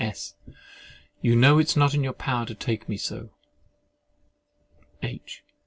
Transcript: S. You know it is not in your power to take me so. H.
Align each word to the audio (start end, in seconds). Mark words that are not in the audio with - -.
S. 0.03 0.33
You 1.21 1.35
know 1.35 1.59
it 1.59 1.67
is 1.67 1.77
not 1.77 1.93
in 1.93 2.03
your 2.03 2.11
power 2.13 2.47
to 2.47 2.55
take 2.55 2.89
me 2.89 2.97
so. 2.97 3.29
H. 5.03 5.43